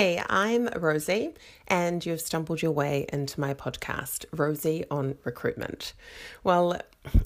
Hey, 0.00 0.22
I'm 0.30 0.66
Rosie, 0.68 1.34
and 1.68 2.06
you've 2.06 2.22
stumbled 2.22 2.62
your 2.62 2.72
way 2.72 3.04
into 3.12 3.38
my 3.38 3.52
podcast, 3.52 4.24
Rosie 4.32 4.86
on 4.90 5.18
Recruitment. 5.24 5.92
Well, 6.42 6.80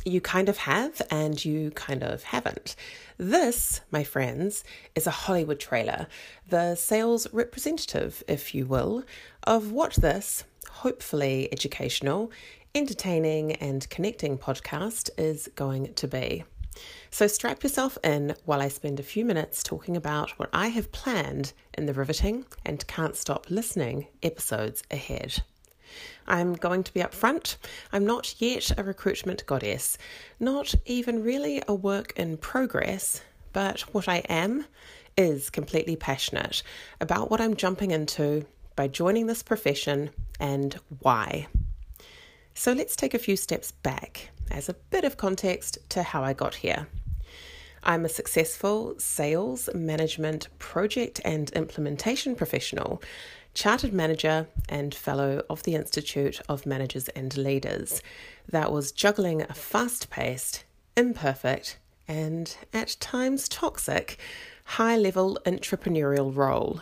you 0.05 0.21
kind 0.21 0.49
of 0.49 0.57
have, 0.57 1.01
and 1.09 1.45
you 1.45 1.71
kind 1.71 2.03
of 2.03 2.25
haven't. 2.25 2.75
This, 3.17 3.81
my 3.93 4.03
friends, 4.03 4.65
is 4.97 5.07
a 5.07 5.13
Hollywood 5.13 5.61
trailer, 5.61 6.09
the 6.49 6.75
sales 6.75 7.33
representative, 7.33 8.25
if 8.27 8.57
you 8.57 8.67
will, 8.67 9.05
of 9.45 9.71
what 9.71 9.93
this, 9.93 10.43
hopefully 10.69 11.49
educational, 11.53 12.33
entertaining, 12.75 13.53
and 13.53 13.89
connecting 13.89 14.37
podcast 14.37 15.11
is 15.17 15.49
going 15.55 15.95
to 15.95 16.09
be. 16.09 16.43
So 17.11 17.27
strap 17.27 17.63
yourself 17.63 17.97
in 18.03 18.35
while 18.45 18.61
I 18.61 18.69
spend 18.69 18.99
a 18.99 19.05
few 19.05 19.25
minutes 19.25 19.63
talking 19.63 19.97
about 19.97 20.31
what 20.33 20.51
I 20.53 20.69
have 20.69 20.93
planned 20.93 21.53
in 21.75 21.87
the 21.87 21.95
riveting 21.95 22.45
and 22.65 22.87
can't 22.87 23.17
stop 23.17 23.51
listening 23.51 24.09
episodes 24.23 24.83
ahead. 24.91 25.43
I'm 26.27 26.55
going 26.55 26.83
to 26.83 26.93
be 26.93 27.01
upfront. 27.01 27.57
I'm 27.93 28.05
not 28.05 28.41
yet 28.41 28.77
a 28.77 28.83
recruitment 28.83 29.47
goddess, 29.47 29.99
not 30.41 30.75
even 30.87 31.23
really 31.23 31.63
a 31.69 31.75
work 31.75 32.13
in 32.17 32.37
progress, 32.37 33.21
but 33.53 33.83
what 33.95 34.09
I 34.09 34.19
am 34.29 34.67
is 35.17 35.51
completely 35.51 35.97
passionate 35.97 36.63
about 37.01 37.31
what 37.31 37.41
I'm 37.41 37.55
jumping 37.55 37.93
into 37.93 38.47
by 38.75 38.89
joining 38.89 39.27
this 39.27 39.43
profession 39.43 40.11
and 40.41 40.75
why. 41.01 41.47
So 42.55 42.73
let's 42.73 42.97
take 42.97 43.15
a 43.15 43.19
few 43.19 43.37
steps 43.37 43.71
back 43.71 44.31
as 44.51 44.69
a 44.69 44.75
bit 44.75 45.05
of 45.05 45.17
context 45.17 45.79
to 45.91 46.03
how 46.03 46.23
I 46.23 46.33
got 46.33 46.57
here. 46.57 46.87
I'm 47.87 48.07
a 48.07 48.09
successful 48.09 48.95
sales, 48.99 49.69
management, 49.75 50.49
project, 50.59 51.21
and 51.23 51.51
implementation 51.51 52.35
professional, 52.35 53.03
chartered 53.53 53.93
manager, 53.93 54.47
and 54.71 54.95
fellow 54.95 55.43
of 55.51 55.63
the 55.65 55.75
Institute 55.75 56.41
of 56.49 56.65
Managers 56.65 57.09
and 57.09 57.37
Leaders 57.37 58.01
that 58.49 58.73
was 58.73 58.91
juggling 58.91 59.43
a 59.43 59.53
fast 59.53 60.09
paced, 60.09 60.65
imperfect, 60.97 61.77
and 62.09 62.57
at 62.73 62.97
times 63.01 63.49
toxic 63.49 64.19
high 64.65 64.97
level 64.97 65.39
entrepreneurial 65.45 66.35
role. 66.35 66.81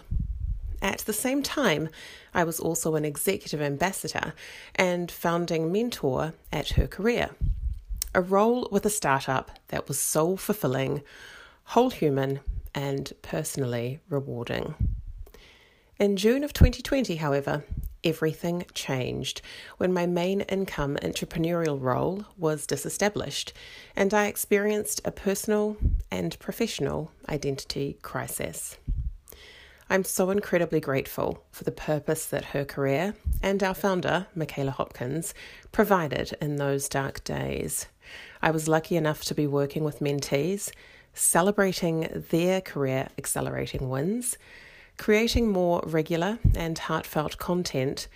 At 0.80 0.98
the 0.98 1.12
same 1.12 1.42
time, 1.42 1.88
I 2.32 2.44
was 2.44 2.60
also 2.60 2.94
an 2.94 3.04
executive 3.04 3.60
ambassador 3.60 4.34
and 4.74 5.10
founding 5.10 5.72
mentor 5.72 6.32
at 6.52 6.70
her 6.70 6.86
career 6.86 7.30
a 8.14 8.20
role 8.20 8.68
with 8.70 8.84
a 8.84 8.90
startup 8.90 9.50
that 9.68 9.88
was 9.88 9.98
soul 9.98 10.36
fulfilling, 10.36 11.02
whole 11.64 11.90
human, 11.90 12.40
and 12.74 13.12
personally 13.22 14.00
rewarding. 14.08 14.74
In 15.98 16.16
June 16.16 16.42
of 16.42 16.52
2020, 16.52 17.16
however, 17.16 17.64
everything 18.04 18.64
changed 18.74 19.40
when 19.76 19.92
my 19.92 20.06
main 20.06 20.40
income 20.42 20.96
entrepreneurial 21.02 21.80
role 21.80 22.24
was 22.36 22.66
disestablished 22.66 23.52
and 23.94 24.12
I 24.12 24.26
experienced 24.26 25.00
a 25.04 25.12
personal 25.12 25.76
and 26.10 26.38
professional 26.38 27.12
identity 27.28 27.98
crisis. 28.02 28.76
I'm 29.88 30.04
so 30.04 30.30
incredibly 30.30 30.80
grateful 30.80 31.44
for 31.50 31.64
the 31.64 31.70
purpose 31.70 32.24
that 32.26 32.46
her 32.46 32.64
career 32.64 33.14
and 33.42 33.62
our 33.62 33.74
founder, 33.74 34.26
Michaela 34.34 34.70
Hopkins, 34.70 35.34
provided 35.70 36.34
in 36.40 36.56
those 36.56 36.88
dark 36.88 37.22
days. 37.24 37.86
I 38.42 38.50
was 38.50 38.66
lucky 38.66 38.96
enough 38.96 39.24
to 39.26 39.34
be 39.34 39.46
working 39.46 39.84
with 39.84 40.00
mentees, 40.00 40.72
celebrating 41.14 42.26
their 42.30 42.60
career 42.60 43.08
accelerating 43.16 43.88
wins, 43.88 44.36
creating 44.98 45.52
more 45.52 45.80
regular 45.86 46.38
and 46.54 46.76
heartfelt 46.76 47.38
content, 47.38 48.08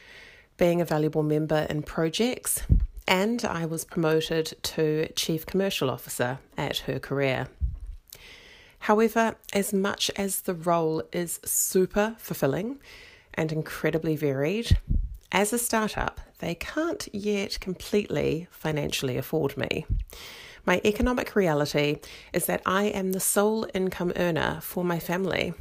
being 0.57 0.81
a 0.81 0.85
valuable 0.85 1.23
member 1.23 1.67
in 1.71 1.83
projects, 1.83 2.63
and 3.07 3.45
I 3.45 3.67
was 3.67 3.85
promoted 3.85 4.55
to 4.63 5.09
Chief 5.15 5.47
Commercial 5.47 5.91
Officer 5.91 6.41
at 6.59 6.79
her 6.79 6.99
career. 6.99 7.47
However, 8.81 9.37
as 9.53 9.73
much 9.73 10.11
as 10.17 10.41
the 10.41 10.55
role 10.55 11.03
is 11.13 11.39
super 11.45 12.17
fulfilling 12.19 12.81
and 13.35 13.53
incredibly 13.53 14.17
varied, 14.17 14.79
as 15.31 15.53
a 15.53 15.59
startup, 15.59 16.21
they 16.39 16.55
can't 16.55 17.09
yet 17.13 17.59
completely 17.61 18.49
financially 18.51 19.17
afford 19.17 19.57
me. 19.57 19.87
My 20.65 20.81
economic 20.85 21.37
reality 21.37 21.99
is 22.33 22.47
that 22.47 22.63
I 22.67 22.85
am 22.85 23.13
the 23.13 23.21
sole 23.21 23.67
income 23.73 24.13
earner 24.17 24.59
for 24.61 24.85
my 24.85 24.99
family, 24.99 25.55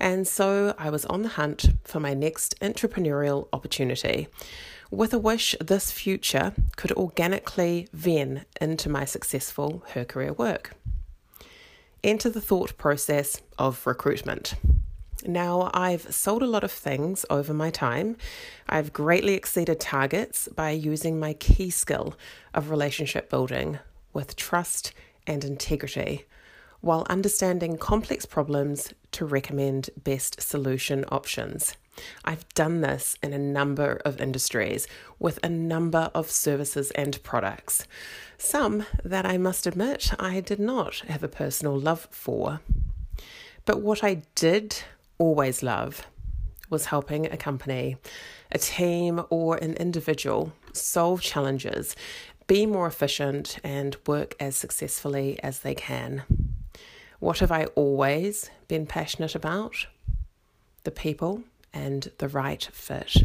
and 0.00 0.26
so 0.26 0.74
I 0.76 0.90
was 0.90 1.06
on 1.06 1.22
the 1.22 1.28
hunt 1.28 1.70
for 1.84 2.00
my 2.00 2.12
next 2.12 2.58
entrepreneurial 2.60 3.48
opportunity 3.52 4.26
with 4.90 5.12
a 5.12 5.18
wish 5.18 5.54
this 5.60 5.92
future 5.92 6.54
could 6.76 6.92
organically 6.92 7.88
ven 7.92 8.44
into 8.60 8.88
my 8.88 9.04
successful 9.04 9.84
her 9.92 10.04
career 10.04 10.32
work. 10.32 10.74
Enter 12.02 12.30
the 12.30 12.40
thought 12.40 12.76
process 12.78 13.40
of 13.58 13.86
recruitment. 13.86 14.54
Now, 15.26 15.70
I've 15.74 16.14
sold 16.14 16.42
a 16.42 16.46
lot 16.46 16.62
of 16.62 16.70
things 16.70 17.26
over 17.28 17.52
my 17.52 17.70
time. 17.70 18.16
I've 18.68 18.92
greatly 18.92 19.34
exceeded 19.34 19.80
targets 19.80 20.48
by 20.54 20.70
using 20.70 21.18
my 21.18 21.32
key 21.34 21.70
skill 21.70 22.14
of 22.54 22.70
relationship 22.70 23.28
building 23.28 23.80
with 24.12 24.36
trust 24.36 24.92
and 25.26 25.44
integrity, 25.44 26.26
while 26.80 27.04
understanding 27.10 27.76
complex 27.76 28.26
problems 28.26 28.94
to 29.10 29.24
recommend 29.24 29.90
best 30.04 30.40
solution 30.40 31.04
options. 31.08 31.74
I've 32.24 32.48
done 32.54 32.80
this 32.80 33.16
in 33.20 33.32
a 33.32 33.38
number 33.38 34.00
of 34.04 34.20
industries 34.20 34.86
with 35.18 35.40
a 35.42 35.48
number 35.48 36.12
of 36.14 36.30
services 36.30 36.92
and 36.92 37.20
products. 37.24 37.88
Some 38.38 38.86
that 39.04 39.26
I 39.26 39.36
must 39.36 39.66
admit 39.66 40.12
I 40.20 40.38
did 40.38 40.60
not 40.60 41.00
have 41.08 41.24
a 41.24 41.28
personal 41.28 41.76
love 41.76 42.06
for. 42.12 42.60
But 43.64 43.82
what 43.82 44.04
I 44.04 44.22
did 44.36 44.84
always 45.18 45.62
love 45.62 46.06
was 46.70 46.86
helping 46.86 47.26
a 47.26 47.36
company, 47.36 47.96
a 48.52 48.58
team, 48.58 49.22
or 49.30 49.56
an 49.56 49.74
individual 49.74 50.52
solve 50.72 51.20
challenges, 51.20 51.96
be 52.46 52.66
more 52.66 52.86
efficient, 52.86 53.58
and 53.62 53.96
work 54.06 54.34
as 54.40 54.56
successfully 54.56 55.38
as 55.42 55.60
they 55.60 55.74
can. 55.74 56.22
What 57.20 57.40
have 57.40 57.52
I 57.52 57.64
always 57.74 58.50
been 58.68 58.86
passionate 58.86 59.34
about? 59.34 59.86
The 60.84 60.90
people 60.90 61.42
and 61.72 62.10
the 62.18 62.28
right 62.28 62.68
fit. 62.72 63.24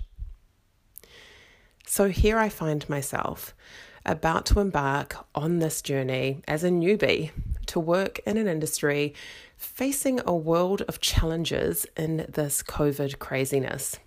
So 1.86 2.09
here 2.09 2.38
I 2.38 2.50
find 2.50 2.88
myself 2.90 3.53
about 4.06 4.46
to 4.48 4.59
embark 4.59 5.26
on 5.36 5.59
this 5.59 5.82
journey 5.82 6.42
as 6.48 6.64
a 6.64 6.70
newbie 6.70 7.32
to 7.73 7.79
work 7.79 8.19
in 8.28 8.38
an 8.38 8.47
industry 8.47 9.16
facing 9.57 10.22
a 10.28 10.35
world 10.35 10.84
of 10.84 11.01
challenges 11.01 11.88
in 11.97 12.23
this 12.29 12.61
COVID 12.61 13.17
craziness. 13.17 13.97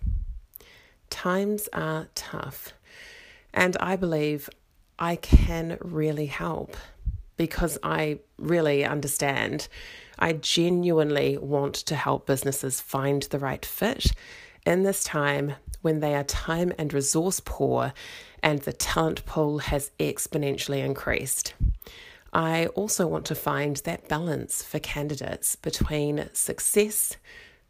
Times 1.11 1.69
are 1.73 2.07
tough, 2.15 2.75
and 3.53 3.77
I 3.81 3.97
believe 3.97 4.49
I 5.01 5.17
can 5.17 5.79
really 5.81 6.27
help 6.27 6.77
because 7.37 7.77
I 7.83 8.21
really 8.39 8.85
understand. 8.85 9.67
I 10.17 10.35
genuinely 10.35 11.37
want 11.37 11.75
to 11.87 11.97
help 11.97 12.25
businesses 12.25 12.81
find 12.81 13.25
the 13.25 13.41
right 13.41 13.67
fit 13.67 14.13
in 14.65 14.85
this 14.85 15.03
time 15.03 15.55
when 15.83 15.99
they 15.99 16.15
are 16.15 16.23
time 16.23 16.73
and 16.79 16.95
resource 16.95 17.41
poor 17.45 17.93
and 18.45 18.61
the 18.61 18.73
talent 18.73 19.27
pool 19.27 19.59
has 19.59 19.91
exponentially 19.99 20.85
increased. 20.85 21.55
I 22.33 22.67
also 22.69 23.07
want 23.07 23.25
to 23.27 23.35
find 23.35 23.77
that 23.79 24.09
balance 24.09 24.63
for 24.63 24.79
candidates 24.79 25.57
between 25.57 26.29
success, 26.33 27.17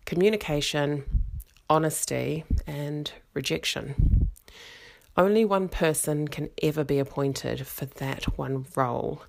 communication, 0.04 1.04
honesty, 1.68 2.44
and 2.66 3.12
rejection. 3.34 4.28
Only 5.16 5.44
one 5.44 5.68
person 5.68 6.28
can 6.28 6.50
ever 6.62 6.84
be 6.84 6.98
appointed 6.98 7.66
for 7.66 7.86
that 7.86 8.38
one 8.38 8.66
role. 8.74 9.22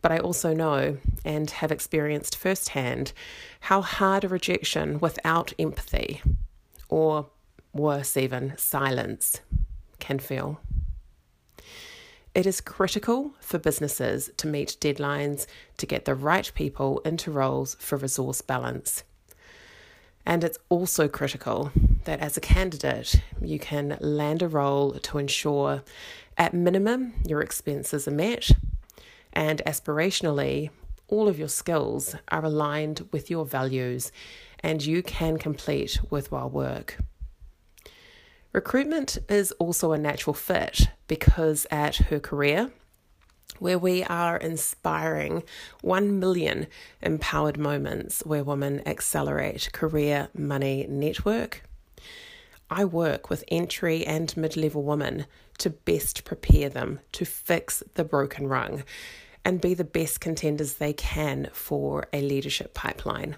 But 0.00 0.12
I 0.12 0.18
also 0.18 0.54
know 0.54 0.98
and 1.24 1.50
have 1.50 1.72
experienced 1.72 2.36
firsthand 2.36 3.12
how 3.60 3.80
hard 3.80 4.24
a 4.24 4.28
rejection 4.28 5.00
without 5.00 5.52
empathy, 5.58 6.22
or 6.88 7.30
worse 7.72 8.16
even, 8.16 8.54
silence, 8.56 9.40
can 9.98 10.20
feel. 10.20 10.60
It 12.38 12.46
is 12.46 12.60
critical 12.60 13.32
for 13.40 13.58
businesses 13.58 14.30
to 14.36 14.46
meet 14.46 14.76
deadlines 14.80 15.48
to 15.76 15.86
get 15.86 16.04
the 16.04 16.14
right 16.14 16.48
people 16.54 17.00
into 17.00 17.32
roles 17.32 17.74
for 17.80 17.98
resource 17.98 18.42
balance. 18.42 19.02
And 20.24 20.44
it's 20.44 20.60
also 20.68 21.08
critical 21.08 21.72
that 22.04 22.20
as 22.20 22.36
a 22.36 22.40
candidate, 22.40 23.20
you 23.42 23.58
can 23.58 23.98
land 23.98 24.42
a 24.42 24.46
role 24.46 24.92
to 24.92 25.18
ensure, 25.18 25.82
at 26.36 26.54
minimum, 26.54 27.14
your 27.26 27.40
expenses 27.40 28.06
are 28.06 28.12
met, 28.12 28.52
and 29.32 29.60
aspirationally, 29.66 30.70
all 31.08 31.26
of 31.26 31.40
your 31.40 31.48
skills 31.48 32.14
are 32.28 32.44
aligned 32.44 33.04
with 33.10 33.30
your 33.30 33.46
values 33.46 34.12
and 34.60 34.86
you 34.86 35.02
can 35.02 35.38
complete 35.38 35.98
worthwhile 36.08 36.50
work. 36.50 36.98
Recruitment 38.52 39.18
is 39.28 39.52
also 39.52 39.92
a 39.92 39.98
natural 39.98 40.32
fit 40.32 40.88
because 41.06 41.66
at 41.70 41.96
her 41.96 42.18
career, 42.18 42.70
where 43.58 43.78
we 43.78 44.02
are 44.04 44.38
inspiring 44.38 45.42
1 45.82 46.18
million 46.18 46.66
empowered 47.02 47.58
moments 47.58 48.24
where 48.24 48.42
women 48.42 48.86
accelerate 48.86 49.70
career, 49.72 50.28
money, 50.32 50.86
network. 50.88 51.62
I 52.70 52.84
work 52.84 53.28
with 53.28 53.44
entry 53.48 54.06
and 54.06 54.34
mid 54.36 54.56
level 54.56 54.82
women 54.82 55.26
to 55.58 55.70
best 55.70 56.24
prepare 56.24 56.68
them 56.68 57.00
to 57.12 57.24
fix 57.24 57.82
the 57.94 58.04
broken 58.04 58.46
rung 58.46 58.82
and 59.44 59.60
be 59.60 59.74
the 59.74 59.84
best 59.84 60.20
contenders 60.20 60.74
they 60.74 60.92
can 60.92 61.48
for 61.52 62.06
a 62.12 62.22
leadership 62.22 62.74
pipeline. 62.74 63.36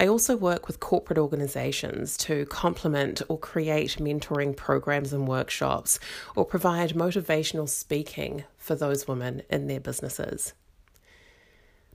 I 0.00 0.06
also 0.06 0.36
work 0.36 0.68
with 0.68 0.78
corporate 0.78 1.18
organisations 1.18 2.16
to 2.18 2.46
complement 2.46 3.20
or 3.28 3.36
create 3.36 3.96
mentoring 3.98 4.56
programs 4.56 5.12
and 5.12 5.26
workshops 5.26 5.98
or 6.36 6.44
provide 6.44 6.90
motivational 6.90 7.68
speaking 7.68 8.44
for 8.56 8.76
those 8.76 9.08
women 9.08 9.42
in 9.50 9.66
their 9.66 9.80
businesses. 9.80 10.54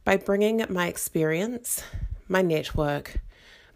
By 0.04 0.18
bringing 0.18 0.66
my 0.68 0.88
experience, 0.88 1.82
my 2.28 2.42
network, 2.42 3.22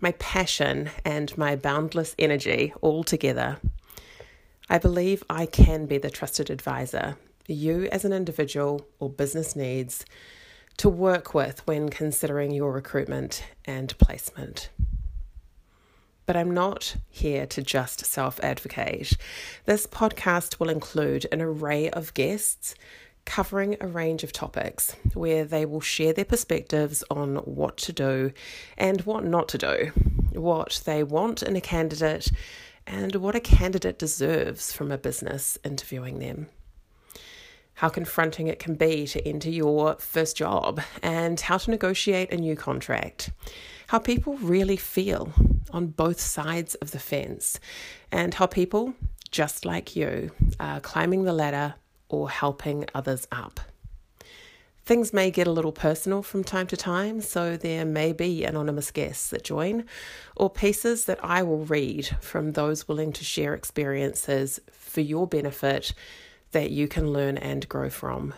my 0.02 0.12
passion, 0.20 0.90
and 1.06 1.36
my 1.38 1.56
boundless 1.56 2.14
energy 2.20 2.74
all 2.82 3.06
together, 3.06 3.60
I 4.70 4.78
believe 4.78 5.24
I 5.30 5.46
can 5.46 5.86
be 5.86 6.00
the 6.00 6.10
trusted 6.10 6.50
advisor 6.50 7.16
you 7.48 7.88
as 7.94 8.04
an 8.04 8.12
individual 8.12 8.86
or 9.00 9.10
business 9.10 9.56
needs 9.56 10.04
to 10.78 10.90
work 10.90 11.34
with 11.34 11.66
when 11.66 11.90
considering 11.90 12.52
your 12.52 12.72
recruitment 12.72 13.44
and 13.66 13.98
placement. 13.98 14.70
But 16.28 16.36
I'm 16.36 16.54
not 16.54 16.98
here 17.10 17.46
to 17.48 17.64
just 17.64 18.06
self 18.06 18.40
advocate. 18.44 19.18
This 19.66 19.88
podcast 19.88 20.60
will 20.60 20.70
include 20.70 21.26
an 21.32 21.42
array 21.42 21.90
of 21.90 22.14
guests 22.14 22.76
covering 23.26 23.76
a 23.82 23.88
range 23.88 24.24
of 24.24 24.32
topics 24.32 24.96
where 25.14 25.44
they 25.44 25.66
will 25.66 25.82
share 25.82 26.14
their 26.14 26.26
perspectives 26.26 27.04
on 27.10 27.38
what 27.38 27.76
to 27.78 27.92
do 27.92 28.32
and 28.78 29.02
what 29.02 29.24
not 29.24 29.50
to 29.50 29.58
do, 29.58 29.92
what 30.34 30.82
they 30.86 31.04
want 31.04 31.44
in 31.44 31.56
a 31.56 31.62
candidate, 31.62 32.30
and 32.86 33.16
what 33.16 33.36
a 33.36 33.40
candidate 33.40 34.00
deserves 34.00 34.72
from 34.72 34.92
a 34.92 34.98
business 34.98 35.58
interviewing 35.64 36.20
them 36.20 36.48
how 37.78 37.90
confronting 37.90 38.48
it 38.48 38.58
can 38.58 38.74
be 38.74 39.06
to 39.06 39.28
enter 39.28 39.52
your 39.52 39.96
first 40.00 40.36
job, 40.36 40.82
and 41.04 41.40
how 41.40 41.58
to 41.58 41.70
negotiate 41.70 42.34
a 42.34 42.38
new 42.38 42.56
contract. 42.56 43.30
How 43.88 44.00
people 44.00 44.36
really 44.38 44.78
feel 44.78 45.32
on 45.70 45.88
both 45.88 46.20
sides 46.20 46.74
of 46.76 46.90
the 46.90 47.00
fence, 47.00 47.60
and 48.12 48.34
how 48.34 48.48
people, 48.48 48.96
just 49.30 49.64
like 49.64 49.96
you, 49.96 50.32
are 50.60 50.80
climbing 50.80 51.24
the 51.24 51.34
ladder 51.34 51.76
or 52.10 52.32
helping 52.32 52.86
others 52.96 53.28
up. 53.32 53.60
Things 54.84 55.14
may 55.14 55.30
get 55.30 55.46
a 55.46 55.52
little 55.52 55.72
personal 55.72 56.24
from 56.24 56.44
time 56.44 56.66
to 56.68 56.78
time, 56.78 57.22
so 57.22 57.58
there 57.58 57.86
may 57.86 58.12
be 58.12 58.44
anonymous 58.44 58.90
guests 58.90 59.30
that 59.30 59.44
join, 59.44 59.86
or 60.36 60.50
pieces 60.50 61.06
that 61.06 61.20
I 61.24 61.44
will 61.44 61.66
read 61.66 62.08
from 62.22 62.54
those 62.54 62.88
willing 62.88 63.14
to 63.14 63.24
share 63.24 63.54
experiences 63.54 64.60
for 64.72 65.02
your 65.02 65.28
benefit 65.28 65.94
that 66.52 66.72
you 66.72 66.88
can 66.88 67.12
learn 67.12 67.38
and 67.38 67.68
grow 67.68 67.90
from. 67.90 68.34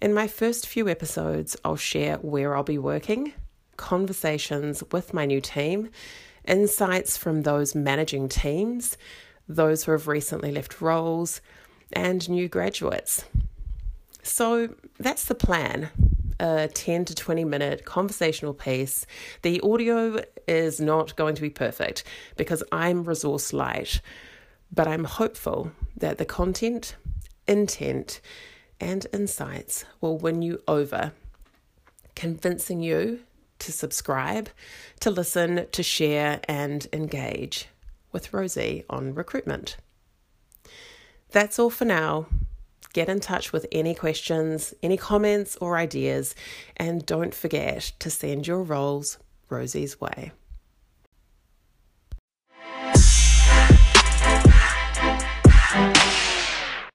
In 0.00 0.12
my 0.12 0.28
first 0.28 0.66
few 0.66 0.88
episodes, 0.88 1.56
I'll 1.64 1.76
share 1.76 2.16
where 2.16 2.56
I'll 2.56 2.62
be 2.62 2.78
working, 2.78 3.32
conversations 3.76 4.82
with 4.92 5.14
my 5.14 5.24
new 5.24 5.40
team, 5.40 5.90
insights 6.46 7.16
from 7.16 7.42
those 7.42 7.74
managing 7.74 8.28
teams, 8.28 8.98
those 9.48 9.84
who 9.84 9.92
have 9.92 10.08
recently 10.08 10.52
left 10.52 10.80
roles, 10.80 11.40
and 11.92 12.28
new 12.28 12.48
graduates. 12.48 13.24
So 14.22 14.74
that's 14.98 15.26
the 15.26 15.34
plan 15.34 15.90
a 16.40 16.68
10 16.68 17.04
to 17.06 17.14
20 17.14 17.44
minute 17.44 17.84
conversational 17.84 18.54
piece. 18.54 19.06
The 19.42 19.60
audio 19.60 20.20
is 20.48 20.80
not 20.80 21.14
going 21.14 21.36
to 21.36 21.42
be 21.42 21.50
perfect 21.50 22.02
because 22.36 22.62
I'm 22.72 23.04
resource 23.04 23.52
light 23.52 24.00
but 24.74 24.88
I'm 24.88 25.04
hopeful 25.04 25.70
that 25.96 26.18
the 26.18 26.24
content, 26.24 26.96
intent, 27.46 28.20
and 28.80 29.06
insights 29.12 29.84
will 30.00 30.18
win 30.18 30.42
you 30.42 30.62
over, 30.66 31.12
convincing 32.14 32.80
you 32.80 33.20
to 33.60 33.72
subscribe, 33.72 34.50
to 35.00 35.10
listen, 35.10 35.66
to 35.72 35.82
share, 35.82 36.40
and 36.48 36.86
engage 36.92 37.68
with 38.12 38.32
Rosie 38.32 38.84
on 38.90 39.14
recruitment. 39.14 39.76
That's 41.30 41.58
all 41.58 41.70
for 41.70 41.84
now. 41.84 42.26
Get 42.92 43.08
in 43.08 43.18
touch 43.18 43.52
with 43.52 43.66
any 43.72 43.94
questions, 43.94 44.72
any 44.82 44.96
comments, 44.96 45.56
or 45.56 45.76
ideas, 45.76 46.34
and 46.76 47.04
don't 47.04 47.34
forget 47.34 47.92
to 47.98 48.08
send 48.10 48.46
your 48.46 48.62
roles 48.62 49.18
Rosie's 49.48 50.00
way. 50.00 50.30